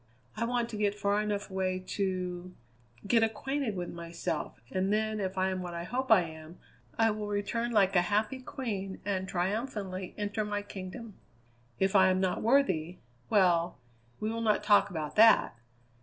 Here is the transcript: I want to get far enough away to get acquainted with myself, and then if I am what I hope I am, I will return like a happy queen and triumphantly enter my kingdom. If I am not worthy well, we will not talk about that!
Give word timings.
I 0.35 0.45
want 0.45 0.67
to 0.69 0.77
get 0.77 0.95
far 0.97 1.21
enough 1.21 1.51
away 1.51 1.77
to 1.89 2.55
get 3.05 3.21
acquainted 3.21 3.75
with 3.75 3.91
myself, 3.91 4.59
and 4.71 4.91
then 4.91 5.19
if 5.19 5.37
I 5.37 5.49
am 5.51 5.61
what 5.61 5.75
I 5.75 5.83
hope 5.83 6.11
I 6.11 6.21
am, 6.23 6.57
I 6.97 7.11
will 7.11 7.27
return 7.27 7.71
like 7.71 7.95
a 7.95 8.01
happy 8.01 8.39
queen 8.39 8.99
and 9.05 9.27
triumphantly 9.27 10.15
enter 10.17 10.43
my 10.43 10.63
kingdom. 10.63 11.19
If 11.77 11.95
I 11.95 12.09
am 12.09 12.19
not 12.19 12.41
worthy 12.41 12.97
well, 13.29 13.77
we 14.19 14.31
will 14.31 14.41
not 14.41 14.63
talk 14.63 14.89
about 14.89 15.15
that! 15.17 15.55